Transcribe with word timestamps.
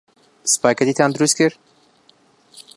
سپاگێتییان 0.53 1.11
دروست 1.13 1.33
کرد. 1.39 1.55